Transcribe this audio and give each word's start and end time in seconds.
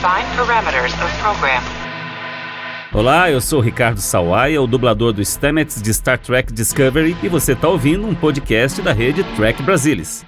Define 0.00 0.34
parameters 0.34 0.94
of 0.94 1.18
program. 1.20 1.62
Olá, 2.90 3.30
eu 3.30 3.38
sou 3.38 3.60
Ricardo 3.60 4.00
Sawaia, 4.00 4.62
o 4.62 4.66
dublador 4.66 5.12
do 5.12 5.22
Stamets 5.22 5.82
de 5.82 5.92
Star 5.92 6.18
Trek 6.18 6.50
Discovery, 6.54 7.14
e 7.22 7.28
você 7.28 7.52
está 7.52 7.68
ouvindo 7.68 8.06
um 8.06 8.14
podcast 8.14 8.80
da 8.80 8.94
rede 8.94 9.22
Trek 9.36 9.62
Brasilis. 9.62 10.24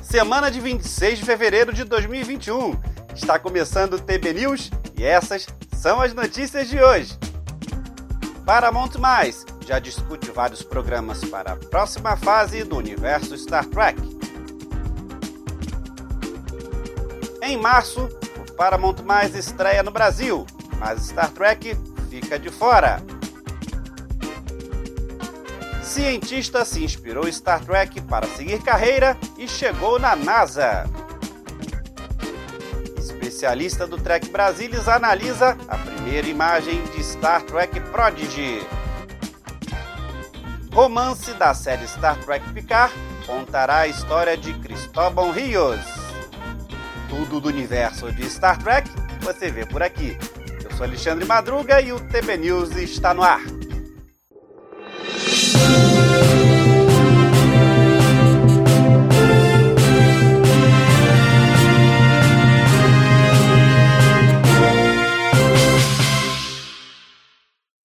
Semana 0.00 0.48
de 0.48 0.60
26 0.60 1.18
de 1.18 1.24
fevereiro 1.24 1.72
de 1.72 1.82
2021. 1.82 2.78
Está 3.16 3.36
começando 3.40 3.94
o 3.94 3.98
TB 3.98 4.32
News 4.32 4.70
e 4.96 5.02
essas 5.02 5.48
são 5.72 6.00
as 6.00 6.14
notícias 6.14 6.68
de 6.68 6.80
hoje. 6.80 7.18
Paramount 8.46 8.92
Mais 9.00 9.44
já 9.66 9.80
discute 9.80 10.30
vários 10.30 10.62
programas 10.62 11.24
para 11.24 11.54
a 11.54 11.56
próxima 11.56 12.16
fase 12.16 12.62
do 12.62 12.76
universo 12.76 13.36
Star 13.36 13.64
Trek. 13.64 14.00
Em 17.44 17.56
março, 17.56 18.08
o 18.38 18.52
Paramount 18.52 19.02
Mais 19.04 19.34
estreia 19.34 19.82
no 19.82 19.90
Brasil, 19.90 20.46
mas 20.78 21.08
Star 21.08 21.28
Trek 21.32 21.76
fica 22.08 22.38
de 22.38 22.50
fora. 22.50 23.02
Cientista 25.82 26.64
se 26.64 26.84
inspirou 26.84 27.26
em 27.26 27.32
Star 27.32 27.64
Trek 27.64 28.00
para 28.02 28.28
seguir 28.28 28.62
carreira 28.62 29.18
e 29.36 29.48
chegou 29.48 29.98
na 29.98 30.14
NASA. 30.14 30.88
Especialista 32.96 33.88
do 33.88 33.98
Trek 33.98 34.28
Brasilis 34.30 34.86
analisa 34.86 35.58
a 35.66 35.76
primeira 35.76 36.28
imagem 36.28 36.80
de 36.94 37.02
Star 37.02 37.42
Trek 37.42 37.80
Prodigy. 37.90 38.64
Romance 40.72 41.34
da 41.34 41.52
série 41.54 41.88
Star 41.88 42.16
Trek 42.20 42.48
Picard 42.52 42.94
contará 43.26 43.78
a 43.78 43.88
história 43.88 44.36
de 44.36 44.54
Cristóbal 44.60 45.32
Rios. 45.32 46.01
Tudo 47.12 47.42
do 47.42 47.48
universo 47.48 48.10
de 48.10 48.24
Star 48.24 48.58
Trek 48.58 48.88
você 49.20 49.50
vê 49.50 49.66
por 49.66 49.82
aqui. 49.82 50.16
Eu 50.64 50.74
sou 50.74 50.86
Alexandre 50.86 51.26
Madruga 51.26 51.78
e 51.78 51.92
o 51.92 52.00
TB 52.00 52.38
News 52.38 52.70
está 52.70 53.12
no 53.12 53.22
ar. 53.22 53.42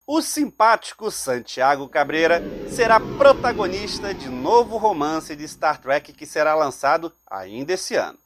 O 0.06 0.20
simpático 0.20 1.10
Santiago 1.10 1.88
Cabreira 1.88 2.42
será 2.68 3.00
protagonista 3.00 4.12
de 4.12 4.28
novo 4.28 4.76
romance 4.76 5.34
de 5.34 5.48
Star 5.48 5.80
Trek 5.80 6.12
que 6.12 6.26
será 6.26 6.54
lançado 6.54 7.10
ainda 7.26 7.72
esse 7.72 7.96
ano. 7.96 8.22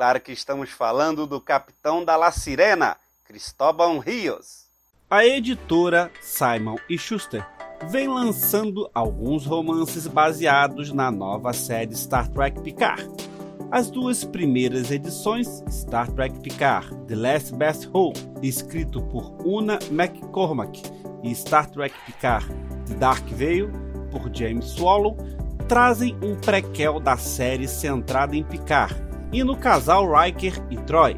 Claro 0.00 0.18
que 0.18 0.32
estamos 0.32 0.70
falando 0.70 1.26
do 1.26 1.38
capitão 1.42 2.02
da 2.02 2.16
La 2.16 2.32
Sirena, 2.32 2.96
Cristóbal 3.22 3.98
Rios. 3.98 4.64
A 5.10 5.26
editora 5.26 6.10
Simon 6.22 6.76
Schuster 6.96 7.46
vem 7.90 8.08
lançando 8.08 8.90
alguns 8.94 9.44
romances 9.44 10.06
baseados 10.06 10.90
na 10.90 11.10
nova 11.10 11.52
série 11.52 11.94
Star 11.94 12.26
Trek 12.28 12.58
Picard. 12.62 13.06
As 13.70 13.90
duas 13.90 14.24
primeiras 14.24 14.90
edições, 14.90 15.62
Star 15.70 16.10
Trek 16.12 16.40
Picard 16.40 16.96
The 17.06 17.16
Last 17.16 17.54
Best 17.56 17.90
Hope, 17.92 18.18
escrito 18.40 19.02
por 19.02 19.36
Una 19.46 19.78
McCormack, 19.90 20.80
e 21.22 21.34
Star 21.34 21.68
Trek 21.68 21.94
Picard 22.06 22.46
The 22.86 22.94
Dark 22.94 23.28
Veil, 23.34 23.70
por 24.10 24.34
James 24.34 24.64
Swallow, 24.64 25.14
trazem 25.68 26.16
um 26.22 26.40
prequel 26.40 26.98
da 26.98 27.18
série 27.18 27.68
centrada 27.68 28.34
em 28.34 28.42
Picard 28.42 29.09
e 29.32 29.44
no 29.44 29.56
casal 29.56 30.10
Riker 30.10 30.54
e 30.70 30.76
Troy. 30.76 31.16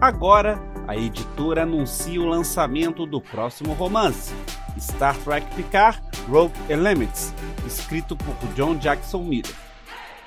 Agora, 0.00 0.60
a 0.86 0.96
editora 0.96 1.62
anuncia 1.62 2.20
o 2.20 2.26
lançamento 2.26 3.06
do 3.06 3.20
próximo 3.20 3.72
romance, 3.72 4.32
Star 4.78 5.16
Trek 5.18 5.46
Picard 5.54 6.00
Rogue 6.28 6.54
Elements, 6.68 7.32
escrito 7.66 8.16
por 8.16 8.34
John 8.54 8.76
Jackson 8.76 9.22
Miller. 9.22 9.54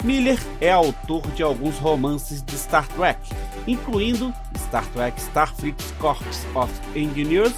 Miller 0.04 0.40
é 0.62 0.72
autor 0.72 1.22
de 1.32 1.42
alguns 1.42 1.78
romances 1.78 2.44
de 2.44 2.58
Star 2.58 2.88
Trek, 2.90 3.20
incluindo 3.66 4.34
Star 4.58 4.86
Trek 4.88 5.20
Starfleet 5.20 5.76
Corps 6.00 6.46
of 6.54 6.72
Engineers, 6.96 7.56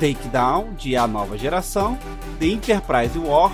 Takedown 0.00 0.74
de 0.74 0.96
A 0.96 1.06
Nova 1.06 1.36
Geração, 1.36 1.98
The 2.38 2.46
Enterprise 2.46 3.18
War 3.18 3.52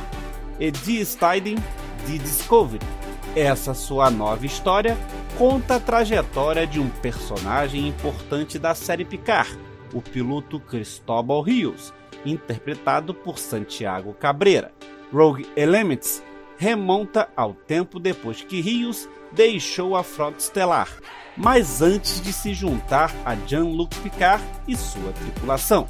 e 0.61 0.71
The 0.71 1.05
Stiding 1.05 1.59
de 2.06 2.19
Discovery. 2.19 2.98
Essa 3.37 3.75
sua 3.75 4.11
nova 4.11 4.47
história 4.47 4.97
conta 5.37 5.77
a 5.77 5.81
trajetória 5.81 6.66
de 6.66 6.81
um 6.81 6.89
personagem 6.89 7.87
importante 7.87 8.59
da 8.59 8.75
série 8.75 9.05
Picard, 9.05 9.56
o 9.93 10.00
piloto 10.00 10.59
Cristóbal 10.59 11.43
Rios, 11.43 11.93
interpretado 12.25 13.15
por 13.15 13.38
Santiago 13.38 14.15
Cabreira. 14.15 14.72
Rogue 15.12 15.47
Elements 15.56 16.22
remonta 16.56 17.28
ao 17.37 17.55
tempo 17.55 18.00
depois 18.00 18.43
que 18.43 18.61
Rios 18.61 19.09
deixou 19.31 19.94
a 19.94 20.03
frota 20.03 20.38
estelar, 20.38 20.88
mas 21.37 21.81
antes 21.81 22.21
de 22.21 22.33
se 22.33 22.53
juntar 22.53 23.15
a 23.25 23.34
Jean-Luc 23.34 23.94
Picard 24.00 24.43
e 24.67 24.77
sua 24.77 25.12
tripulação. 25.12 25.87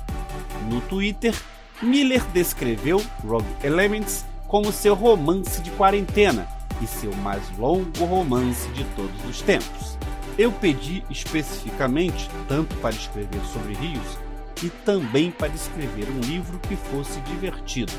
No 0.68 0.80
Twitter, 0.82 1.34
Miller 1.80 2.22
descreveu 2.26 3.02
Rogue 3.24 3.46
Elements 3.62 4.26
como 4.46 4.72
seu 4.72 4.94
romance 4.94 5.62
de 5.62 5.70
quarentena 5.70 6.57
e 6.80 6.86
seu 6.86 7.14
mais 7.16 7.42
longo 7.58 8.04
romance 8.04 8.68
de 8.70 8.84
todos 8.96 9.24
os 9.28 9.42
tempos. 9.42 9.98
Eu 10.38 10.52
pedi 10.52 11.02
especificamente 11.10 12.30
tanto 12.46 12.74
para 12.76 12.94
escrever 12.94 13.40
sobre 13.52 13.74
rios 13.74 14.18
e 14.62 14.70
também 14.84 15.30
para 15.30 15.48
escrever 15.48 16.08
um 16.10 16.20
livro 16.20 16.58
que 16.60 16.76
fosse 16.76 17.20
divertido, 17.22 17.92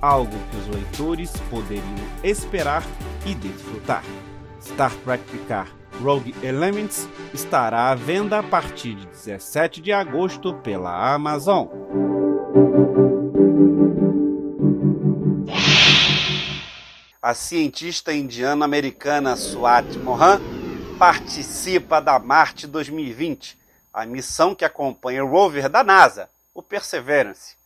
algo 0.00 0.36
que 0.50 0.56
os 0.56 0.66
leitores 0.68 1.32
poderiam 1.50 1.84
esperar 2.22 2.82
e 3.26 3.34
desfrutar. 3.34 4.02
Star 4.60 4.92
Trek 5.04 5.22
Picard 5.30 5.78
Rogue 6.02 6.34
Elements 6.42 7.08
estará 7.34 7.90
à 7.90 7.94
venda 7.94 8.38
a 8.38 8.42
partir 8.42 8.94
de 8.94 9.06
17 9.06 9.80
de 9.80 9.92
agosto 9.92 10.54
pela 10.54 11.14
Amazon. 11.14 11.66
A 17.20 17.34
cientista 17.34 18.12
indiana-americana 18.12 19.34
Swati 19.34 19.98
Mohan 19.98 20.40
participa 21.00 22.00
da 22.00 22.16
Marte 22.16 22.64
2020, 22.64 23.58
a 23.92 24.06
missão 24.06 24.54
que 24.54 24.64
acompanha 24.64 25.24
o 25.24 25.28
rover 25.28 25.68
da 25.68 25.82
NASA, 25.82 26.30
o 26.54 26.62
Perseverance. 26.62 27.56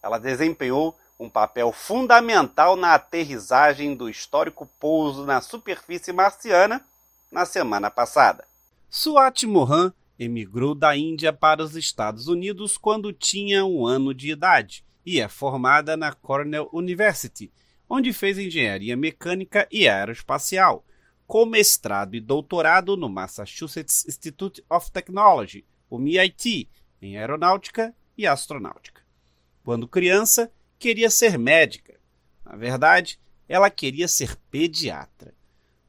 Ela 0.00 0.18
desempenhou 0.18 0.96
um 1.18 1.28
papel 1.28 1.72
fundamental 1.72 2.76
na 2.76 2.94
aterrissagem 2.94 3.96
do 3.96 4.08
histórico 4.08 4.70
pouso 4.78 5.26
na 5.26 5.40
superfície 5.40 6.12
marciana 6.12 6.80
na 7.28 7.44
semana 7.44 7.90
passada. 7.90 8.44
Swati 8.88 9.48
Mohan 9.48 9.92
emigrou 10.16 10.76
da 10.76 10.96
Índia 10.96 11.32
para 11.32 11.60
os 11.60 11.74
Estados 11.74 12.28
Unidos 12.28 12.78
quando 12.78 13.12
tinha 13.12 13.64
um 13.64 13.84
ano 13.84 14.14
de 14.14 14.30
idade 14.30 14.84
e 15.04 15.20
é 15.20 15.26
formada 15.26 15.96
na 15.96 16.12
Cornell 16.12 16.70
University, 16.72 17.50
onde 17.94 18.10
fez 18.10 18.38
engenharia 18.38 18.96
mecânica 18.96 19.68
e 19.70 19.86
aeroespacial, 19.86 20.82
com 21.26 21.44
mestrado 21.44 22.16
e 22.16 22.20
doutorado 22.20 22.96
no 22.96 23.06
Massachusetts 23.06 24.06
Institute 24.08 24.64
of 24.70 24.90
Technology, 24.90 25.66
o 25.90 25.98
MIT, 25.98 26.70
em 27.02 27.18
aeronáutica 27.18 27.94
e 28.16 28.26
astronáutica. 28.26 29.02
Quando 29.62 29.86
criança, 29.86 30.50
queria 30.78 31.10
ser 31.10 31.38
médica. 31.38 32.00
Na 32.42 32.56
verdade, 32.56 33.20
ela 33.46 33.68
queria 33.68 34.08
ser 34.08 34.36
pediatra. 34.50 35.34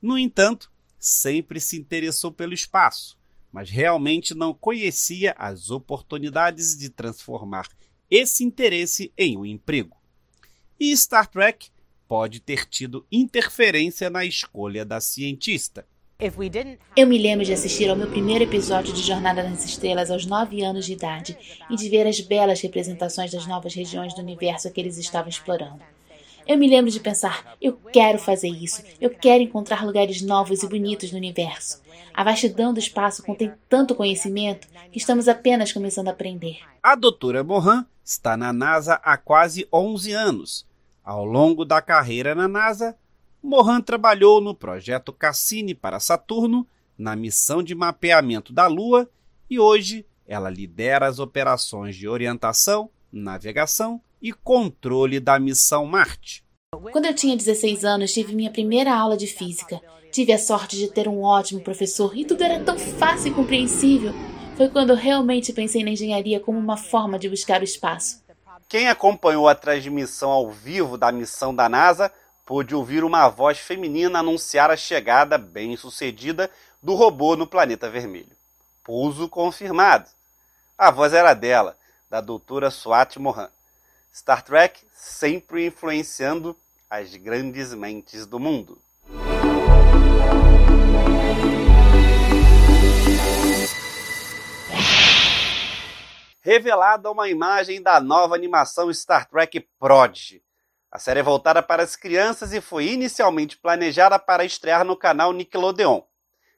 No 0.01 0.17
entanto, 0.17 0.69
sempre 0.99 1.61
se 1.61 1.77
interessou 1.77 2.33
pelo 2.33 2.53
espaço, 2.53 3.17
mas 3.49 3.69
realmente 3.69 4.35
não 4.35 4.53
conhecia 4.53 5.33
as 5.37 5.69
oportunidades 5.69 6.77
de 6.77 6.89
transformar 6.89 7.69
esse 8.11 8.43
interesse 8.43 9.13
em 9.17 9.37
um 9.37 9.45
emprego. 9.45 9.95
E 10.77 10.95
Star 10.97 11.27
Trek 11.27 11.71
pode 12.07 12.39
ter 12.39 12.65
tido 12.65 13.05
interferência 13.11 14.09
na 14.09 14.25
escolha 14.25 14.85
da 14.85 14.99
cientista. 14.99 15.85
Eu 16.95 17.05
me 17.05 17.17
lembro 17.17 17.43
de 17.43 17.51
assistir 17.51 17.89
ao 17.89 17.97
meu 17.97 18.09
primeiro 18.09 18.45
episódio 18.45 18.93
de 18.93 19.01
Jornada 19.01 19.43
nas 19.43 19.65
Estrelas 19.65 20.09
aos 20.09 20.25
nove 20.25 20.63
anos 20.63 20.85
de 20.85 20.93
idade 20.93 21.37
e 21.69 21.75
de 21.75 21.89
ver 21.89 22.07
as 22.07 22.21
belas 22.21 22.61
representações 22.61 23.31
das 23.31 23.45
novas 23.45 23.73
regiões 23.73 24.13
do 24.13 24.21
universo 24.21 24.71
que 24.71 24.79
eles 24.79 24.97
estavam 24.97 25.27
explorando. 25.27 25.81
Eu 26.47 26.57
me 26.57 26.69
lembro 26.69 26.91
de 26.91 26.99
pensar: 26.99 27.55
eu 27.61 27.73
quero 27.91 28.19
fazer 28.19 28.49
isso, 28.49 28.83
eu 29.01 29.09
quero 29.09 29.43
encontrar 29.43 29.85
lugares 29.85 30.21
novos 30.21 30.63
e 30.63 30.67
bonitos 30.67 31.11
no 31.11 31.17
universo. 31.17 31.81
A 32.13 32.23
vastidão 32.23 32.73
do 32.73 32.79
espaço 32.79 33.23
contém 33.23 33.51
tanto 33.67 33.95
conhecimento 33.95 34.67
que 34.91 34.99
estamos 34.99 35.27
apenas 35.27 35.71
começando 35.71 36.09
a 36.09 36.11
aprender. 36.11 36.59
A 36.81 36.95
doutora 36.95 37.43
Mohan 37.43 37.85
está 38.03 38.37
na 38.37 38.53
NASA 38.53 38.95
há 39.03 39.17
quase 39.17 39.67
11 39.73 40.11
anos. 40.11 40.65
Ao 41.03 41.25
longo 41.25 41.65
da 41.65 41.81
carreira 41.81 42.33
na 42.33 42.47
NASA, 42.47 42.95
Mohan 43.41 43.81
trabalhou 43.81 44.39
no 44.39 44.55
projeto 44.55 45.11
Cassini 45.11 45.75
para 45.75 45.99
Saturno, 45.99 46.65
na 46.97 47.13
missão 47.13 47.61
de 47.61 47.75
mapeamento 47.75 48.53
da 48.53 48.67
Lua 48.67 49.09
e 49.49 49.59
hoje 49.59 50.05
ela 50.25 50.49
lidera 50.49 51.05
as 51.05 51.19
operações 51.19 51.97
de 51.97 52.07
orientação, 52.07 52.89
navegação 53.11 53.99
e 54.21 54.31
controle 54.31 55.19
da 55.19 55.37
missão 55.37 55.85
Marte. 55.85 56.45
Quando 56.93 57.05
eu 57.05 57.13
tinha 57.13 57.35
16 57.35 57.83
anos, 57.83 58.13
tive 58.13 58.33
minha 58.33 58.49
primeira 58.49 58.95
aula 58.95 59.17
de 59.17 59.27
física. 59.27 59.81
Tive 60.09 60.31
a 60.31 60.39
sorte 60.39 60.77
de 60.77 60.87
ter 60.87 61.09
um 61.09 61.21
ótimo 61.21 61.59
professor 61.59 62.17
e 62.17 62.23
tudo 62.23 62.43
era 62.43 62.63
tão 62.63 62.79
fácil 62.79 63.31
e 63.31 63.35
compreensível. 63.35 64.13
Foi 64.55 64.69
quando 64.69 64.91
eu 64.91 64.95
realmente 64.95 65.51
pensei 65.51 65.83
na 65.83 65.89
engenharia 65.89 66.39
como 66.39 66.57
uma 66.57 66.77
forma 66.77 67.19
de 67.19 67.27
buscar 67.27 67.59
o 67.59 67.65
espaço. 67.65 68.22
Quem 68.73 68.89
acompanhou 68.89 69.47
a 69.47 69.53
transmissão 69.53 70.31
ao 70.31 70.49
vivo 70.49 70.97
da 70.97 71.11
missão 71.11 71.53
da 71.53 71.69
NASA 71.69 72.11
pôde 72.43 72.73
ouvir 72.73 73.03
uma 73.03 73.29
voz 73.29 73.59
feminina 73.59 74.17
anunciar 74.17 74.71
a 74.71 74.75
chegada 74.75 75.37
bem-sucedida 75.37 76.49
do 76.81 76.95
robô 76.95 77.35
no 77.35 77.45
planeta 77.45 77.87
vermelho. 77.87 78.35
Pouso 78.83 79.29
confirmado. 79.29 80.09
A 80.75 80.89
voz 80.89 81.13
era 81.13 81.35
dela, 81.35 81.77
da 82.09 82.19
doutora 82.19 82.71
Swati 82.71 83.19
Mohan. 83.19 83.51
Star 84.11 84.41
Trek 84.41 84.81
sempre 84.95 85.67
influenciando 85.67 86.57
as 86.89 87.15
grandes 87.15 87.75
mentes 87.75 88.25
do 88.25 88.39
mundo. 88.39 88.81
Revelada 96.45 97.09
uma 97.09 97.29
imagem 97.29 97.81
da 97.81 98.01
nova 98.01 98.35
animação 98.35 98.93
Star 98.93 99.29
Trek 99.29 99.61
Prodigy. 99.79 100.43
A 100.91 100.99
série 100.99 101.21
é 101.21 101.23
voltada 101.23 101.63
para 101.63 101.81
as 101.81 101.95
crianças 101.95 102.51
e 102.51 102.59
foi 102.59 102.87
inicialmente 102.87 103.55
planejada 103.55 104.19
para 104.19 104.43
estrear 104.43 104.83
no 104.83 104.97
canal 104.97 105.31
Nickelodeon. 105.31 106.01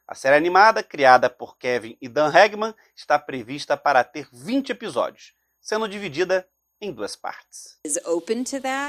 A 0.08 0.16
série 0.16 0.38
animada, 0.38 0.82
criada 0.82 1.30
por 1.30 1.56
Kevin 1.60 1.96
e 2.02 2.10
Dan 2.10 2.32
Hagman, 2.36 2.74
está 2.96 3.20
prevista 3.20 3.78
para 3.78 4.04
ter 4.04 4.28
20 4.34 4.72
episódios, 4.72 5.36
sendo 5.62 5.88
dividida 5.88 6.48
em 6.82 6.92
duas 6.92 7.16
partes. 7.16 7.78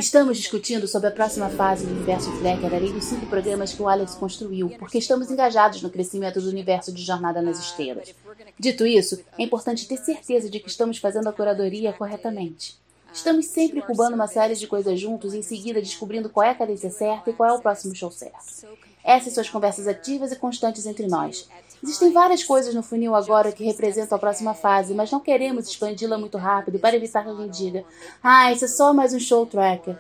Estamos 0.00 0.38
discutindo 0.38 0.88
sobre 0.88 1.08
a 1.08 1.12
próxima 1.12 1.48
fase 1.50 1.86
do 1.86 1.92
universo 1.92 2.30
Flecker, 2.38 2.74
além 2.74 2.92
dos 2.92 3.04
cinco 3.04 3.26
programas 3.26 3.72
que 3.72 3.82
o 3.82 3.88
Alex 3.88 4.14
construiu, 4.14 4.70
porque 4.78 4.98
estamos 4.98 5.30
engajados 5.30 5.82
no 5.82 5.90
crescimento 5.90 6.40
do 6.40 6.48
universo 6.48 6.92
de 6.92 7.02
Jornada 7.02 7.40
nas 7.40 7.58
Estrelas. 7.58 8.14
Dito 8.58 8.86
isso, 8.86 9.22
é 9.38 9.42
importante 9.42 9.86
ter 9.86 9.98
certeza 9.98 10.50
de 10.50 10.60
que 10.60 10.68
estamos 10.68 10.98
fazendo 10.98 11.28
a 11.28 11.32
curadoria 11.32 11.92
corretamente. 11.92 12.78
Estamos 13.12 13.46
sempre 13.46 13.80
cubando 13.80 14.14
uma 14.14 14.26
série 14.26 14.54
de 14.54 14.66
coisas 14.66 15.00
juntos 15.00 15.32
e 15.32 15.38
em 15.38 15.42
seguida 15.42 15.80
descobrindo 15.80 16.28
qual 16.28 16.44
é 16.44 16.50
a 16.50 16.54
cadência 16.54 16.90
certa 16.90 17.30
e 17.30 17.32
qual 17.32 17.48
é 17.48 17.52
o 17.52 17.62
próximo 17.62 17.94
show 17.94 18.10
certo. 18.10 18.66
Essas 19.02 19.32
são 19.32 19.40
as 19.40 19.48
conversas 19.48 19.86
ativas 19.86 20.32
e 20.32 20.36
constantes 20.36 20.84
entre 20.84 21.06
nós. 21.06 21.48
Existem 21.82 22.12
várias 22.12 22.43
coisas 22.43 22.75
no 22.75 22.82
funil 22.82 23.14
agora 23.14 23.52
que 23.52 23.64
representam 23.64 24.17
a 24.17 24.19
próxima 24.19 24.55
fase, 24.55 24.94
mas 24.94 25.11
não 25.11 25.20
queremos 25.20 25.69
expandi-la 25.69 26.19
muito 26.19 26.38
rápido 26.38 26.78
para 26.78 26.96
evitar 26.96 27.23
que 27.23 27.28
alguém 27.28 27.49
diga: 27.49 27.84
Ah, 28.23 28.52
isso 28.52 28.64
é 28.64 28.69
só 28.69 28.93
mais 28.93 29.12
um 29.12 29.20
show 29.20 29.46
tracker. 29.46 29.96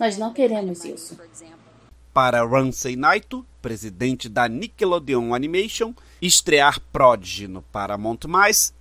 Nós 0.00 0.16
não 0.16 0.32
queremos 0.32 0.84
isso. 0.84 1.18
Para 2.12 2.44
Ramsey 2.44 2.96
Naito, 2.96 3.44
presidente 3.62 4.28
da 4.28 4.48
Nickelodeon 4.48 5.34
Animation, 5.34 5.94
estrear 6.20 6.80
Prodigy 6.92 7.46
no 7.46 7.62
Paramount+, 7.62 8.20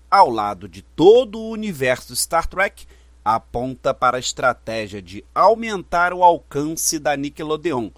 ao 0.10 0.30
lado 0.30 0.68
de 0.68 0.82
todo 0.82 1.40
o 1.40 1.52
universo 1.52 2.16
Star 2.16 2.48
Trek, 2.48 2.88
aponta 3.24 3.94
para 3.94 4.18
a 4.18 4.20
estratégia 4.20 5.02
de 5.02 5.24
aumentar 5.36 6.14
o 6.14 6.24
alcance 6.24 6.98
da 6.98 7.16
Nickelodeon, 7.16 7.90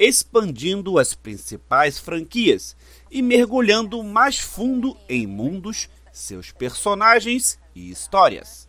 expandindo 0.00 0.98
as 0.98 1.12
principais 1.12 1.98
franquias 1.98 2.74
e 3.10 3.20
mergulhando 3.20 4.02
mais 4.02 4.38
fundo 4.38 4.96
em 5.06 5.26
mundos, 5.26 5.90
seus 6.10 6.50
personagens 6.50 7.58
e 7.76 7.90
histórias. 7.90 8.66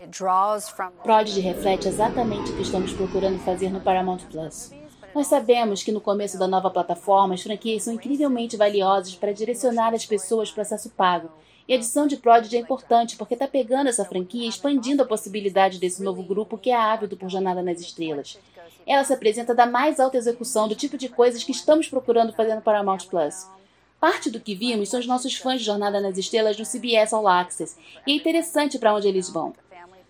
Prodigy 1.02 1.40
reflete 1.40 1.88
exatamente 1.88 2.52
o 2.52 2.56
que 2.58 2.64
estamos 2.64 2.92
procurando 2.92 3.40
fazer 3.40 3.70
no 3.70 3.80
Paramount 3.80 4.20
Plus. 4.30 4.72
Nós 5.16 5.28
sabemos 5.28 5.82
que 5.84 5.92
no 5.94 6.02
começo 6.02 6.38
da 6.38 6.50
nova 6.50 6.70
plataforma 6.70 7.34
as 7.34 7.42
franquias 7.42 7.84
são 7.84 7.94
incrivelmente 7.94 8.58
valiosas 8.58 9.16
para 9.16 9.32
direcionar 9.32 9.94
as 9.94 10.06
pessoas 10.06 10.52
para 10.52 10.64
acesso 10.64 10.90
pago. 10.90 11.30
E 11.68 11.74
a 11.74 11.78
adição 11.78 12.08
de 12.08 12.18
Prodigy 12.18 12.58
é 12.58 12.60
importante 12.60 13.16
porque 13.16 13.34
está 13.34 13.48
pegando 13.48 13.88
essa 13.88 14.06
franquia 14.06 14.46
e 14.46 14.50
expandindo 14.50 15.04
a 15.04 15.06
possibilidade 15.06 15.80
desse 15.80 16.04
novo 16.04 16.24
grupo 16.24 16.58
que 16.58 16.70
é 16.70 16.76
ávido 16.76 17.16
por 17.16 17.30
Jornada 17.30 17.62
nas 17.62 17.80
Estrelas. 17.80 18.38
Ela 18.86 19.04
se 19.04 19.14
apresenta 19.14 19.54
da 19.54 19.66
mais 19.66 20.00
alta 20.00 20.18
execução 20.18 20.68
do 20.68 20.76
tipo 20.76 20.98
de 20.98 21.08
coisas 21.08 21.44
que 21.44 21.52
estamos 21.52 21.88
procurando 21.88 22.34
fazer 22.34 22.56
no 22.56 22.62
Paramount 22.62 23.06
Plus. 23.10 23.48
Parte 24.00 24.32
do 24.32 24.40
que 24.40 24.56
vimos 24.56 24.90
são 24.90 25.00
os 25.00 25.06
nossos 25.06 25.36
fãs 25.36 25.60
de 25.60 25.66
Jornada 25.68 26.02
nas 26.02 26.18
Estrelas 26.18 26.58
no 26.58 26.66
CBS 26.66 27.14
All 27.14 27.28
Access, 27.28 27.78
e 28.08 28.12
é 28.12 28.16
interessante 28.16 28.80
para 28.80 28.96
onde 28.96 29.08
eles 29.08 29.30
vão. 29.30 29.54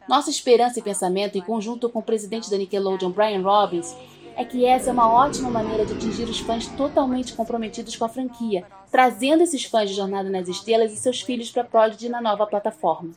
Nossa 0.07 0.29
esperança 0.29 0.79
e 0.79 0.81
pensamento, 0.81 1.37
em 1.37 1.41
conjunto 1.41 1.89
com 1.89 1.99
o 1.99 2.03
presidente 2.03 2.49
da 2.49 2.57
Nickelodeon, 2.57 3.11
Brian 3.11 3.41
Robbins, 3.41 3.93
é 4.41 4.45
que 4.45 4.65
essa 4.65 4.89
é 4.89 4.93
uma 4.93 5.11
ótima 5.11 5.49
maneira 5.49 5.85
de 5.85 5.93
atingir 5.93 6.23
os 6.23 6.39
fãs 6.39 6.67
totalmente 6.67 7.33
comprometidos 7.33 7.95
com 7.95 8.05
a 8.05 8.09
franquia, 8.09 8.65
trazendo 8.89 9.43
esses 9.43 9.65
fãs 9.65 9.89
de 9.89 9.95
Jornada 9.95 10.29
nas 10.29 10.47
Estrelas 10.47 10.91
e 10.91 10.97
seus 10.97 11.21
filhos 11.21 11.51
para 11.51 11.63
Prodigy 11.63 12.09
na 12.09 12.19
nova 12.19 12.47
plataforma. 12.47 13.13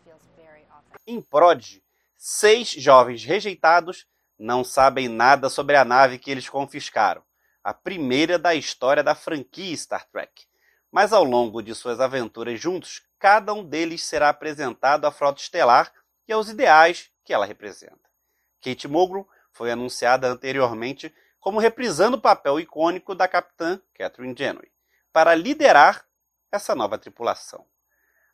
Em 1.06 1.20
Prodigy, 1.20 1.82
seis 2.16 2.68
jovens 2.68 3.24
rejeitados 3.24 4.06
não 4.38 4.62
sabem 4.62 5.08
nada 5.08 5.48
sobre 5.48 5.76
a 5.76 5.84
nave 5.84 6.18
que 6.18 6.30
eles 6.30 6.48
confiscaram, 6.48 7.22
a 7.62 7.72
primeira 7.72 8.38
da 8.38 8.54
história 8.54 9.02
da 9.02 9.14
franquia 9.14 9.76
Star 9.76 10.06
Trek 10.10 10.46
mas 10.94 11.12
ao 11.12 11.24
longo 11.24 11.60
de 11.60 11.74
suas 11.74 11.98
aventuras 11.98 12.60
juntos, 12.60 13.02
cada 13.18 13.52
um 13.52 13.64
deles 13.64 14.04
será 14.04 14.28
apresentado 14.28 15.06
à 15.06 15.10
frota 15.10 15.40
estelar 15.40 15.92
e 16.28 16.32
aos 16.32 16.48
ideais 16.48 17.10
que 17.24 17.34
ela 17.34 17.44
representa. 17.44 17.98
Kate 18.62 18.86
Mulgrew 18.86 19.26
foi 19.54 19.70
anunciada 19.70 20.28
anteriormente 20.28 21.14
como 21.40 21.58
reprisando 21.58 22.18
o 22.18 22.20
papel 22.20 22.60
icônico 22.60 23.14
da 23.14 23.26
capitã 23.26 23.80
Catherine 23.94 24.34
Janeway, 24.38 24.70
para 25.10 25.34
liderar 25.34 26.04
essa 26.52 26.74
nova 26.74 26.98
tripulação. 26.98 27.64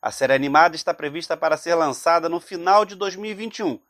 A 0.02 0.10
série 0.10 0.32
animada 0.32 0.74
está 0.74 0.92
prevista 0.92 1.36
para 1.36 1.56
ser 1.56 1.76
lançada 1.76 2.28
no 2.28 2.40
final 2.40 2.84
de 2.84 2.96
2021. 2.96 3.80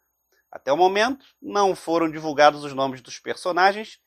Até 0.53 0.71
o 0.71 0.77
momento, 0.77 1.25
não 1.41 1.75
foram 1.75 2.11
divulgados 2.11 2.65
os 2.65 2.75
nomes 2.75 3.01
dos 3.01 3.19
personagens 3.19 3.99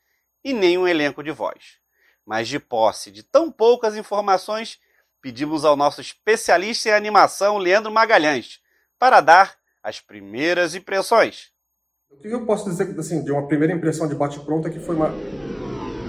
e 0.43 0.53
nem 0.53 0.77
um 0.77 0.87
elenco 0.87 1.23
de 1.23 1.31
voz 1.31 1.81
mas 2.25 2.47
de 2.47 2.59
posse 2.59 3.11
de 3.11 3.23
tão 3.23 3.51
poucas 3.51 3.95
informações, 3.95 4.79
pedimos 5.21 5.65
ao 5.65 5.75
nosso 5.75 6.01
especialista 6.01 6.89
em 6.89 6.93
animação, 6.93 7.57
Leandro 7.57 7.91
Magalhães, 7.91 8.61
para 8.97 9.21
dar 9.21 9.57
as 9.81 9.99
primeiras 9.99 10.75
impressões. 10.75 11.51
O 12.17 12.21
que 12.21 12.29
eu 12.29 12.45
posso 12.45 12.69
dizer 12.69 12.97
assim, 12.97 13.23
de 13.23 13.31
uma 13.31 13.47
primeira 13.47 13.73
impressão 13.73 14.07
de 14.07 14.15
bate-pronto 14.15 14.67
é 14.67 14.71
que 14.71 14.79
foi 14.79 14.95
uma 14.95 15.11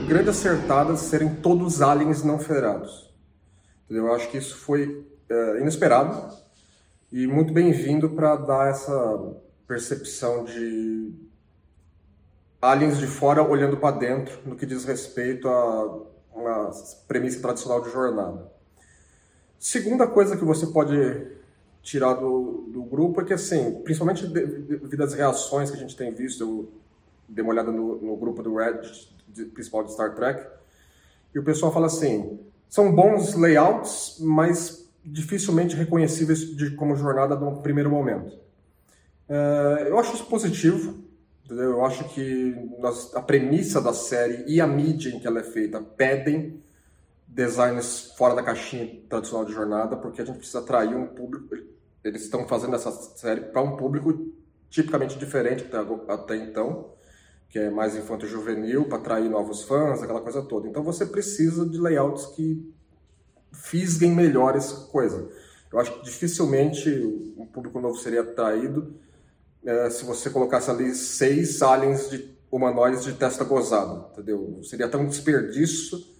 grande 0.07 0.31
acertada 0.31 0.97
serem 0.97 1.35
todos 1.37 1.83
aliens 1.83 2.23
não 2.23 2.39
federados. 2.39 3.13
Eu 3.91 4.13
acho 4.13 4.31
que 4.31 4.39
isso 4.39 4.57
foi 4.57 5.07
é, 5.29 5.61
inesperado 5.61 6.35
e 7.11 7.27
muito 7.27 7.53
bem-vindo 7.53 8.11
para 8.11 8.37
dar 8.37 8.71
essa 8.71 9.35
percepção 9.67 10.45
de 10.45 11.13
aliens 12.61 12.99
de 12.99 13.07
fora 13.07 13.43
olhando 13.43 13.77
para 13.77 13.97
dentro 13.97 14.39
no 14.47 14.57
que 14.57 14.67
diz 14.67 14.85
respeito 14.85 15.49
a 15.49 16.03
uma 16.35 16.71
premissa 17.07 17.41
tradicional 17.41 17.81
de 17.83 17.91
jornada. 17.91 18.51
Segunda 19.59 20.07
coisa 20.07 20.37
que 20.37 20.45
você 20.45 20.67
pode 20.67 20.95
tirar 21.85 22.15
do, 22.15 22.65
do 22.73 22.83
grupo 22.83 23.21
é 23.21 23.25
que, 23.25 23.35
assim, 23.35 23.83
principalmente 23.85 24.27
devido 24.27 25.03
às 25.03 25.13
reações 25.13 25.71
que 25.71 25.77
a 25.77 25.81
gente 25.81 25.95
tem 25.95 26.13
visto, 26.13 26.43
eu 26.43 26.73
dei 27.29 27.45
uma 27.45 27.53
olhada 27.53 27.71
no, 27.71 28.01
no 28.01 28.17
grupo 28.17 28.43
do 28.43 28.57
Reddit, 28.57 29.15
de, 29.29 29.45
principal 29.45 29.85
de 29.85 29.93
Star 29.93 30.15
Trek, 30.15 30.49
e 31.35 31.39
o 31.39 31.45
pessoal 31.45 31.71
fala 31.71 31.87
assim, 31.87 32.41
são 32.69 32.93
bons 32.93 33.35
layouts, 33.35 34.17
mas 34.21 34.91
dificilmente 35.05 35.77
reconhecíveis 35.77 36.41
de, 36.57 36.71
como 36.71 36.97
jornada 36.97 37.37
no 37.37 37.61
primeiro 37.61 37.91
momento. 37.91 38.35
Uh, 39.29 39.85
eu 39.87 39.99
acho 39.99 40.15
isso 40.15 40.25
positivo, 40.25 41.05
Entendeu? 41.45 41.73
Eu 41.73 41.85
acho 41.85 42.05
que 42.05 42.57
nós, 42.79 43.15
a 43.15 43.21
premissa 43.21 43.79
da 43.79 43.93
série 43.93 44.45
e 44.47 44.63
a 44.63 44.67
mídia 44.67 45.11
em 45.11 45.19
que 45.19 45.27
ela 45.27 45.41
é 45.41 45.43
feita 45.43 45.79
pedem 45.79 46.63
designs 47.35 48.13
fora 48.17 48.35
da 48.35 48.43
caixinha 48.45 49.03
tradicional 49.09 49.45
de 49.45 49.53
jornada, 49.53 49.97
porque 49.97 50.23
a 50.23 50.25
gente 50.25 50.39
precisa 50.39 50.61
atrair 50.61 50.95
um 50.95 51.09
público. 51.09 51.53
Eles 52.05 52.23
estão 52.23 52.47
fazendo 52.47 52.77
essa 52.77 52.93
série 52.93 53.41
para 53.41 53.61
um 53.61 53.77
público 53.77 54.33
tipicamente 54.71 55.19
diferente 55.19 55.65
até, 55.65 56.13
até 56.13 56.37
então, 56.37 56.95
que 57.49 57.59
é 57.59 57.71
mais 57.71 57.97
infanto-juvenil, 57.97 58.85
para 58.85 58.99
atrair 58.99 59.29
novos 59.29 59.65
fãs, 59.65 60.01
aquela 60.01 60.21
coisa 60.21 60.43
toda. 60.43 60.69
Então 60.69 60.85
você 60.85 61.05
precisa 61.05 61.69
de 61.69 61.77
layouts 61.77 62.27
que 62.27 62.73
fisguem 63.53 64.15
melhores 64.15 64.71
coisa. 64.71 65.29
Eu 65.73 65.81
acho 65.81 65.93
que 65.93 66.05
dificilmente 66.05 66.89
um 67.37 67.47
público 67.47 67.81
novo 67.81 67.97
seria 67.97 68.21
atraído 68.21 68.95
é, 69.65 69.91
se 69.91 70.05
você 70.05 70.31
colocasse 70.31 70.71
ali 70.71 70.95
seis 70.95 71.63
aliens 71.63 72.11
de 72.11 72.33
humanoides 72.51 73.03
de 73.03 73.13
testa 73.15 73.43
gozada, 73.43 74.09
entendeu? 74.13 74.61
Seria 74.63 74.89
tão 74.89 75.05
desperdício 75.05 76.14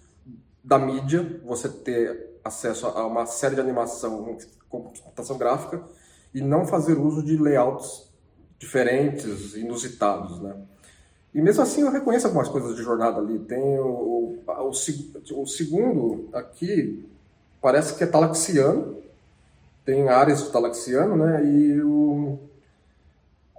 da 0.65 0.79
mídia 0.79 1.39
você 1.45 1.69
ter 1.69 2.39
acesso 2.43 2.87
a 2.87 3.05
uma 3.05 3.27
série 3.27 3.53
de 3.53 3.61
animação 3.61 4.37
com 4.67 4.81
computação 4.81 5.37
gráfica 5.37 5.83
e 6.33 6.41
não 6.41 6.65
fazer 6.65 6.97
uso 6.97 7.23
de 7.23 7.37
layouts 7.37 8.09
diferentes, 8.57 9.55
inusitados, 9.55 10.41
né? 10.41 10.55
E 11.33 11.41
mesmo 11.41 11.61
assim 11.61 11.81
eu 11.81 11.91
reconheço 11.91 12.25
algumas 12.25 12.47
coisas 12.47 12.75
de 12.75 12.81
jornada 12.81 13.19
ali. 13.19 13.37
Tem 13.39 13.79
o, 13.79 13.85
o, 13.85 14.43
o, 14.47 15.41
o 15.41 15.45
segundo 15.45 16.29
aqui, 16.33 17.07
parece 17.61 17.95
que 17.95 18.03
é 18.03 18.07
talaxiano, 18.07 18.97
tem 19.85 20.09
áreas 20.09 20.43
de 20.43 20.51
talaxiano, 20.51 21.15
né? 21.15 21.45
E 21.45 21.81
o, 21.81 22.39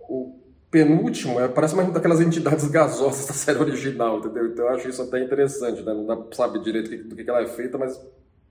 o 0.08 0.34
penúltimo 0.76 1.40
é, 1.40 1.48
parece 1.48 1.72
uma 1.72 1.84
daquelas 1.84 2.20
entidades 2.20 2.68
gasosas 2.68 3.24
da 3.28 3.32
série 3.32 3.58
original, 3.58 4.18
entendeu? 4.18 4.48
Então 4.48 4.66
eu 4.66 4.74
acho 4.74 4.86
isso 4.90 5.00
até 5.00 5.24
interessante, 5.24 5.82
né? 5.82 5.94
Não 5.94 6.04
dá 6.04 6.14
pra 6.14 6.36
saber 6.36 6.60
direito 6.60 7.08
do 7.08 7.16
que, 7.16 7.28
ela 7.28 7.40
é 7.40 7.46
feita, 7.46 7.78
mas 7.78 7.98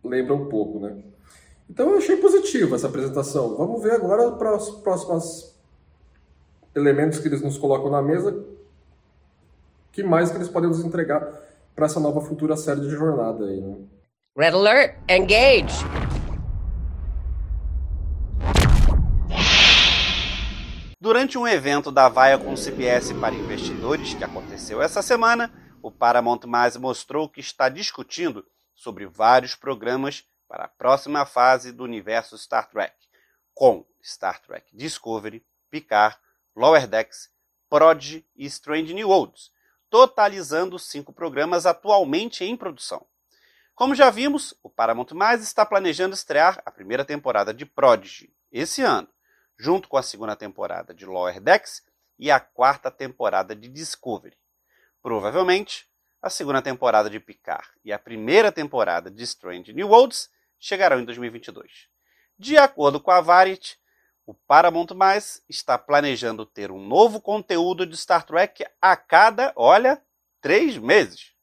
lembra 0.03 0.33
um 0.33 0.49
pouco, 0.49 0.79
né? 0.79 0.95
Então 1.69 1.91
eu 1.91 1.99
achei 1.99 2.17
positivo 2.17 2.73
essa 2.73 2.87
apresentação. 2.87 3.55
Vamos 3.55 3.83
ver 3.83 3.91
agora 3.91 4.27
os 4.55 4.71
próximos 4.81 5.55
elementos 6.75 7.19
que 7.19 7.27
eles 7.27 7.43
nos 7.43 7.59
colocam 7.59 7.91
na 7.91 8.01
mesa, 8.01 8.43
que 9.91 10.01
mais 10.01 10.31
que 10.31 10.37
eles 10.37 10.49
podem 10.49 10.69
nos 10.69 10.83
entregar 10.83 11.31
para 11.75 11.85
essa 11.85 11.99
nova 11.99 12.21
futura 12.21 12.57
série 12.57 12.81
de 12.81 12.89
jornada 12.89 13.45
aí, 13.45 13.61
né? 13.61 13.75
Red 14.35 14.47
alert, 14.47 14.95
engage. 15.07 16.14
Durante 21.15 21.37
um 21.37 21.47
evento 21.47 21.93
da 21.93 22.09
Vaia 22.09 22.37
com 22.37 22.55
CBS 22.55 23.13
para 23.13 23.33
investidores 23.33 24.13
que 24.13 24.23
aconteceu 24.25 24.81
essa 24.81 25.01
semana, 25.01 25.49
o 25.81 25.89
Paramount 25.89 26.41
Mais 26.45 26.75
mostrou 26.75 27.29
que 27.29 27.39
está 27.39 27.69
discutindo 27.69 28.45
sobre 28.75 29.05
vários 29.07 29.55
programas 29.55 30.25
para 30.45 30.65
a 30.65 30.67
próxima 30.67 31.25
fase 31.25 31.71
do 31.71 31.85
universo 31.85 32.37
Star 32.37 32.69
Trek, 32.69 32.93
com 33.53 33.85
Star 34.03 34.41
Trek 34.41 34.75
Discovery, 34.75 35.41
Picard, 35.71 36.17
Lower 36.53 36.85
Decks, 36.85 37.29
Prodigy 37.69 38.27
e 38.35 38.45
Strange 38.47 38.93
New 38.93 39.07
Worlds, 39.07 39.51
totalizando 39.89 40.77
cinco 40.77 41.13
programas 41.13 41.65
atualmente 41.65 42.43
em 42.43 42.57
produção. 42.57 43.07
Como 43.73 43.95
já 43.95 44.09
vimos, 44.09 44.53
o 44.61 44.69
Paramount 44.69 45.13
Mais 45.13 45.41
está 45.41 45.65
planejando 45.65 46.13
estrear 46.13 46.61
a 46.65 46.71
primeira 46.71 47.05
temporada 47.05 47.53
de 47.53 47.65
Prodigy 47.65 48.35
esse 48.51 48.81
ano, 48.81 49.07
junto 49.57 49.87
com 49.87 49.97
a 49.97 50.03
segunda 50.03 50.35
temporada 50.35 50.93
de 50.93 51.05
Lower 51.05 51.39
Decks 51.39 51.83
e 52.17 52.31
a 52.31 52.39
quarta 52.39 52.89
temporada 52.89 53.55
de 53.55 53.67
Discovery. 53.67 54.37
Provavelmente, 55.01 55.87
a 56.21 56.29
segunda 56.29 56.61
temporada 56.61 57.09
de 57.09 57.19
Picard 57.19 57.67
e 57.83 57.93
a 57.93 57.99
primeira 57.99 58.51
temporada 58.51 59.11
de 59.11 59.23
Strange 59.23 59.73
New 59.73 59.89
Worlds 59.89 60.29
chegarão 60.59 60.99
em 60.99 61.05
2022. 61.05 61.87
De 62.37 62.57
acordo 62.57 62.99
com 62.99 63.11
a 63.11 63.21
Variety, 63.21 63.77
o 64.25 64.33
Paramount 64.33 64.87
Mais 64.95 65.43
está 65.47 65.77
planejando 65.77 66.45
ter 66.45 66.71
um 66.71 66.83
novo 66.83 67.21
conteúdo 67.21 67.85
de 67.85 67.95
Star 67.95 68.25
Trek 68.25 68.65
a 68.81 68.97
cada, 68.97 69.53
olha, 69.55 70.01
três 70.41 70.77
meses. 70.77 71.34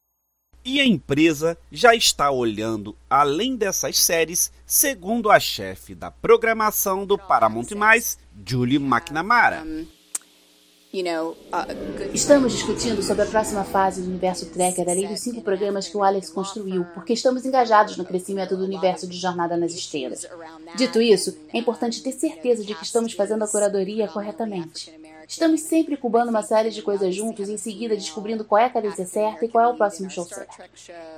E 0.64 0.81
a 0.81 0.87
empresa 0.87 1.59
já 1.73 1.92
está 1.92 2.31
olhando 2.31 2.95
além 3.11 3.57
dessas 3.57 3.99
séries, 3.99 4.52
segundo 4.64 5.28
a 5.28 5.40
chefe 5.40 5.92
da 5.92 6.09
programação 6.09 7.04
do 7.04 7.19
Paramount 7.19 7.73
Mais, 7.75 8.16
Julie 8.47 8.76
McNamara. 8.76 9.64
Uh, 10.95 11.35
estamos 12.12 12.52
discutindo 12.52 13.02
sobre 13.02 13.25
a 13.25 13.26
próxima 13.26 13.64
fase 13.64 14.02
do 14.02 14.09
universo 14.09 14.47
Trekker, 14.50 14.88
além 14.88 15.09
dos 15.09 15.21
cinco 15.21 15.40
programas 15.40 15.88
que 15.88 15.97
o 15.97 16.04
Alex 16.04 16.31
construiu, 16.31 16.85
porque 16.95 17.14
estamos 17.14 17.45
engajados 17.45 17.97
no 17.97 18.04
crescimento 18.04 18.57
do 18.57 18.62
universo 18.62 19.09
de 19.09 19.16
Jornada 19.16 19.57
nas 19.57 19.73
Estrelas. 19.73 20.28
Dito 20.76 21.00
isso, 21.00 21.37
é 21.52 21.59
importante 21.59 22.02
ter 22.02 22.12
certeza 22.12 22.62
de 22.62 22.75
que 22.75 22.85
estamos 22.85 23.14
fazendo 23.14 23.42
a 23.42 23.49
curadoria 23.49 24.07
corretamente. 24.07 24.92
Estamos 25.33 25.62
sempre 25.62 25.97
cubando 25.97 26.29
uma 26.29 26.43
série 26.43 26.69
de 26.69 26.83
coisas 26.83 27.15
juntos 27.15 27.49
e 27.49 27.55
em 27.55 27.57
seguida 27.57 27.97
descobrindo 27.97 28.45
qual 28.45 28.61
é 28.61 28.67
a 28.67 28.71
cadência 28.71 29.07
certa 29.07 29.47
e 29.47 29.49
qual 29.49 29.65
é 29.65 29.69
o 29.69 29.75
próximo 29.75 30.11
show 30.11 30.27
certo. 30.27 30.59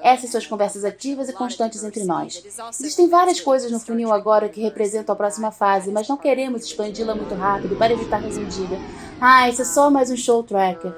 Essas 0.00 0.30
são 0.30 0.38
as 0.38 0.47
conversas 0.47 0.85
ativas 0.85 1.28
e 1.28 1.33
constantes 1.33 1.83
entre 1.83 2.04
nós. 2.04 2.40
Existem 2.78 3.09
várias 3.09 3.40
coisas 3.40 3.73
no 3.73 3.80
funil 3.80 4.12
agora 4.12 4.49
que 4.49 4.61
representam 4.61 5.12
a 5.12 5.16
próxima 5.16 5.50
fase, 5.50 5.90
mas 5.90 6.06
não 6.06 6.16
queremos 6.16 6.64
expandi-la 6.64 7.16
muito 7.16 7.35
rápido 7.35 7.75
para 7.75 7.92
evitar 7.92 8.23
que 8.23 8.28
diga: 8.28 8.76
ah, 9.21 9.49
isso 9.49 9.62
é 9.62 9.64
só 9.64 9.90
mais 9.90 10.12
um 10.12 10.16
show 10.16 10.44
tracker. 10.44 10.94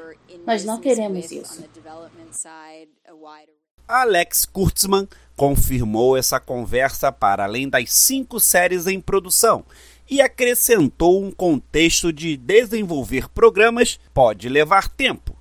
Nós 0.46 0.62
não 0.62 0.78
queremos 0.78 1.32
isso. 1.32 1.64
Alex 3.88 4.44
Kurtzman 4.44 5.08
confirmou 5.34 6.18
essa 6.18 6.38
conversa 6.38 7.10
para 7.10 7.44
além 7.44 7.66
das 7.66 7.94
cinco 7.94 8.38
séries 8.38 8.86
em 8.86 9.00
produção 9.00 9.64
e 10.08 10.20
acrescentou 10.20 11.22
um 11.22 11.30
contexto 11.30 12.12
de 12.12 12.36
desenvolver 12.36 13.28
programas 13.28 13.98
pode 14.14 14.48
levar 14.48 14.88
tempo. 14.88 15.36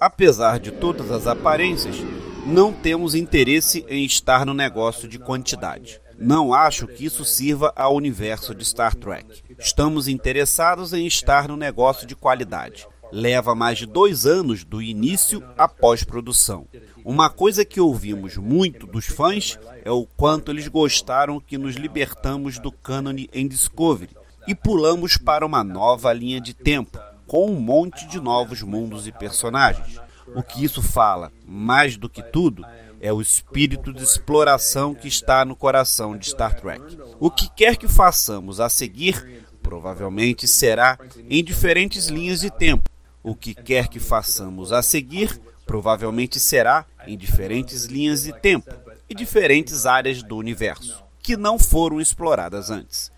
Apesar 0.00 0.58
de 0.58 0.72
todas 0.72 1.10
as 1.10 1.26
aparências, 1.26 1.96
não 2.44 2.72
temos 2.72 3.14
interesse 3.14 3.84
em 3.88 4.04
estar 4.04 4.44
no 4.44 4.54
negócio 4.54 5.08
de 5.08 5.18
quantidade. 5.18 6.00
Não 6.18 6.54
acho 6.54 6.86
que 6.86 7.04
isso 7.04 7.24
sirva 7.24 7.72
ao 7.76 7.94
universo 7.94 8.54
de 8.54 8.64
Star 8.64 8.94
Trek. 8.94 9.42
Estamos 9.58 10.08
interessados 10.08 10.92
em 10.92 11.06
estar 11.06 11.46
no 11.46 11.56
negócio 11.56 12.06
de 12.06 12.16
qualidade. 12.16 12.88
Leva 13.12 13.54
mais 13.54 13.78
de 13.78 13.86
dois 13.86 14.26
anos 14.26 14.64
do 14.64 14.82
início 14.82 15.42
à 15.56 15.68
pós-produção. 15.68 16.66
Uma 17.04 17.30
coisa 17.30 17.64
que 17.64 17.80
ouvimos 17.80 18.36
muito 18.36 18.86
dos 18.86 19.06
fãs 19.06 19.58
é 19.84 19.90
o 19.90 20.04
quanto 20.04 20.50
eles 20.50 20.66
gostaram 20.68 21.38
que 21.38 21.56
nos 21.56 21.76
libertamos 21.76 22.58
do 22.58 22.72
cânone 22.72 23.30
em 23.32 23.46
Discovery 23.46 24.16
e 24.46 24.54
pulamos 24.54 25.16
para 25.16 25.46
uma 25.46 25.62
nova 25.62 26.12
linha 26.12 26.40
de 26.40 26.52
tempo, 26.52 26.98
com 27.26 27.50
um 27.50 27.60
monte 27.60 28.06
de 28.06 28.20
novos 28.20 28.62
mundos 28.62 29.06
e 29.06 29.12
personagens. 29.12 30.00
O 30.34 30.42
que 30.42 30.64
isso 30.64 30.82
fala, 30.82 31.32
mais 31.46 31.96
do 31.96 32.08
que 32.08 32.22
tudo, 32.22 32.64
é 33.00 33.12
o 33.12 33.20
espírito 33.20 33.92
de 33.92 34.02
exploração 34.02 34.94
que 34.94 35.06
está 35.06 35.44
no 35.44 35.54
coração 35.54 36.16
de 36.16 36.28
Star 36.28 36.60
Trek. 36.60 36.98
O 37.20 37.30
que 37.30 37.48
quer 37.50 37.76
que 37.76 37.86
façamos 37.86 38.58
a 38.58 38.68
seguir, 38.68 39.44
provavelmente 39.62 40.48
será 40.48 40.98
em 41.28 41.42
diferentes 41.42 42.06
linhas 42.06 42.40
de 42.40 42.50
tempo. 42.50 42.90
O 43.26 43.34
que 43.34 43.56
quer 43.56 43.88
que 43.88 43.98
façamos 43.98 44.70
a 44.70 44.80
seguir, 44.82 45.40
provavelmente 45.66 46.38
será 46.38 46.86
em 47.08 47.18
diferentes 47.18 47.86
linhas 47.86 48.22
de 48.22 48.32
tempo 48.32 48.72
e 49.10 49.16
diferentes 49.16 49.84
áreas 49.84 50.22
do 50.22 50.36
universo, 50.36 51.02
que 51.20 51.36
não 51.36 51.58
foram 51.58 52.00
exploradas 52.00 52.70
antes. 52.70 53.10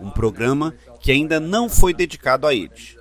Um 0.00 0.10
programa 0.10 0.74
que 0.98 1.12
ainda 1.12 1.38
não 1.38 1.68
foi 1.68 1.94
dedicado 1.94 2.44
a 2.44 2.52
eles. 2.52 2.96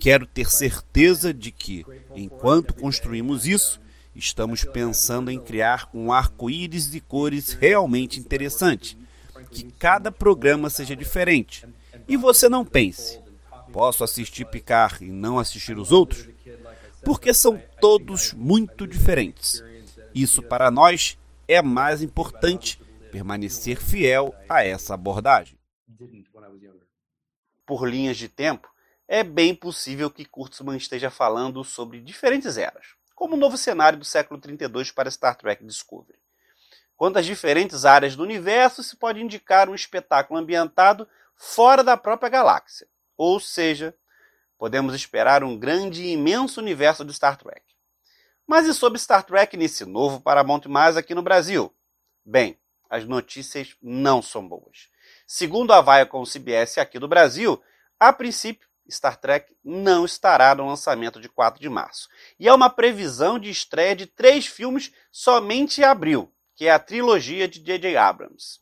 Quero 0.00 0.26
ter 0.26 0.50
certeza 0.50 1.32
de 1.32 1.52
que, 1.52 1.86
enquanto 2.16 2.74
construímos 2.74 3.46
isso, 3.46 3.80
estamos 4.12 4.64
pensando 4.64 5.30
em 5.30 5.38
criar 5.38 5.88
um 5.94 6.10
arco-íris 6.10 6.90
de 6.90 7.00
cores 7.00 7.52
realmente 7.52 8.18
interessante, 8.18 8.98
que 9.52 9.70
cada 9.78 10.10
programa 10.10 10.68
seja 10.68 10.96
diferente. 10.96 11.64
E 12.08 12.16
você 12.16 12.48
não 12.48 12.64
pense, 12.64 13.21
posso 13.72 14.04
assistir 14.04 14.44
Picar 14.44 14.98
e 15.02 15.10
não 15.10 15.38
assistir 15.38 15.78
os 15.78 15.90
outros? 15.90 16.28
porque 17.04 17.34
são 17.34 17.60
todos 17.80 18.32
muito 18.32 18.86
diferentes. 18.86 19.62
Isso 20.14 20.42
para 20.42 20.70
nós 20.70 21.18
é 21.48 21.60
mais 21.60 22.02
importante 22.02 22.80
permanecer 23.10 23.80
fiel 23.80 24.34
a 24.48 24.64
essa 24.64 24.94
abordagem. 24.94 25.58
Por 27.66 27.88
linhas 27.88 28.16
de 28.16 28.28
tempo, 28.28 28.68
é 29.08 29.22
bem 29.22 29.54
possível 29.54 30.10
que 30.10 30.24
Kurtzman 30.24 30.76
esteja 30.76 31.10
falando 31.10 31.62
sobre 31.64 32.00
diferentes 32.00 32.56
eras, 32.56 32.94
como 33.14 33.34
o 33.34 33.38
novo 33.38 33.56
cenário 33.56 33.98
do 33.98 34.04
século 34.04 34.40
32 34.40 34.90
para 34.90 35.10
Star 35.10 35.36
Trek 35.36 35.64
Discovery. 35.64 36.18
Quanto 36.96 37.18
às 37.18 37.26
diferentes 37.26 37.84
áreas 37.84 38.14
do 38.14 38.22
universo, 38.22 38.82
se 38.82 38.96
pode 38.96 39.20
indicar 39.20 39.68
um 39.68 39.74
espetáculo 39.74 40.38
ambientado 40.38 41.08
fora 41.36 41.82
da 41.82 41.96
própria 41.96 42.28
galáxia, 42.28 42.86
ou 43.22 43.38
seja, 43.38 43.94
podemos 44.58 44.96
esperar 44.96 45.44
um 45.44 45.56
grande 45.56 46.02
e 46.02 46.10
imenso 46.10 46.60
universo 46.60 47.04
de 47.04 47.14
Star 47.14 47.36
Trek. 47.36 47.62
Mas 48.44 48.66
e 48.66 48.74
sobre 48.74 48.98
Star 48.98 49.22
Trek 49.22 49.56
nesse 49.56 49.84
novo 49.84 50.20
Paramount 50.20 50.62
Mais 50.66 50.96
aqui 50.96 51.14
no 51.14 51.22
Brasil? 51.22 51.72
Bem, 52.24 52.58
as 52.90 53.04
notícias 53.04 53.76
não 53.80 54.20
são 54.20 54.46
boas. 54.48 54.88
Segundo 55.24 55.72
a 55.72 55.80
Viacom 55.80 56.24
CBS 56.24 56.78
aqui 56.78 56.98
do 56.98 57.06
Brasil, 57.06 57.62
a 57.96 58.12
princípio, 58.12 58.68
Star 58.90 59.16
Trek 59.16 59.54
não 59.64 60.04
estará 60.04 60.52
no 60.56 60.66
lançamento 60.66 61.20
de 61.20 61.28
4 61.28 61.60
de 61.60 61.68
março. 61.68 62.08
E 62.40 62.48
é 62.48 62.52
uma 62.52 62.68
previsão 62.68 63.38
de 63.38 63.50
estreia 63.50 63.94
de 63.94 64.06
três 64.06 64.48
filmes 64.48 64.92
somente 65.12 65.80
em 65.80 65.84
abril, 65.84 66.34
que 66.56 66.66
é 66.66 66.72
a 66.72 66.80
trilogia 66.80 67.46
de 67.46 67.60
J.J. 67.60 67.96
Abrams. 67.96 68.60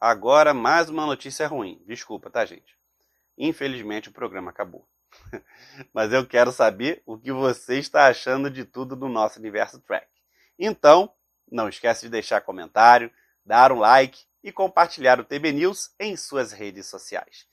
Agora, 0.00 0.54
mais 0.54 0.88
uma 0.88 1.04
notícia 1.04 1.48
ruim. 1.48 1.82
Desculpa, 1.84 2.30
tá, 2.30 2.44
gente? 2.44 2.78
Infelizmente 3.36 4.08
o 4.08 4.12
programa 4.12 4.50
acabou. 4.50 4.88
Mas 5.92 6.12
eu 6.12 6.24
quero 6.24 6.52
saber 6.52 7.02
o 7.04 7.18
que 7.18 7.32
você 7.32 7.80
está 7.80 8.06
achando 8.06 8.48
de 8.48 8.64
tudo 8.64 8.94
do 8.94 9.08
nosso 9.08 9.40
universo 9.40 9.80
Track. 9.80 10.06
Então, 10.56 11.12
não 11.50 11.68
esquece 11.68 12.02
de 12.02 12.10
deixar 12.10 12.42
comentário, 12.42 13.10
dar 13.44 13.72
um 13.72 13.80
like 13.80 14.22
e 14.42 14.52
compartilhar 14.52 15.18
o 15.18 15.24
TB 15.24 15.50
News 15.52 15.92
em 15.98 16.14
suas 16.16 16.52
redes 16.52 16.86
sociais. 16.86 17.48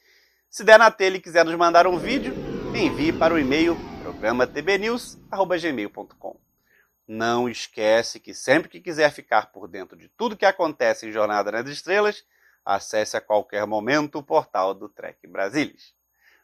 Se 0.47 0.63
der 0.63 0.77
na 0.77 0.91
telha 0.91 1.17
e 1.17 1.21
quiser 1.21 1.43
nos 1.45 1.55
mandar 1.55 1.87
um 1.87 1.97
vídeo, 1.97 2.31
envie 2.75 3.11
para 3.11 3.33
o 3.33 3.39
e-mail 3.39 3.75
programatbnews@gmail.com. 4.03 6.39
Não 7.07 7.49
esquece 7.49 8.19
que 8.19 8.35
sempre 8.35 8.69
que 8.69 8.79
quiser 8.79 9.11
ficar 9.11 9.51
por 9.51 9.67
dentro 9.67 9.97
de 9.97 10.09
tudo 10.09 10.37
que 10.37 10.45
acontece 10.45 11.07
em 11.07 11.11
Jornada 11.11 11.51
nas 11.51 11.67
Estrelas, 11.67 12.23
acesse 12.65 13.15
a 13.15 13.21
qualquer 13.21 13.65
momento 13.67 14.17
o 14.17 14.23
portal 14.23 14.73
do 14.73 14.89
Trek 14.89 15.27
Brasilis. 15.27 15.93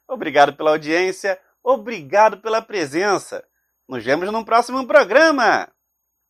Obrigado 0.08 0.54
pela 0.54 0.72
audiência, 0.72 1.40
obrigado 1.64 2.38
pela 2.42 2.62
presença. 2.62 3.44
Nos 3.88 4.04
vemos 4.04 4.32
no 4.32 4.46
próximo 4.46 4.86
programa. 4.86 5.68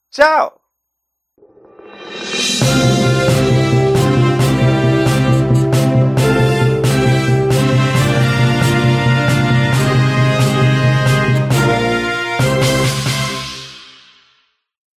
Tchau! 0.10 0.62